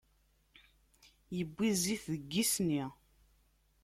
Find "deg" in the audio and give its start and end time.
2.13-2.23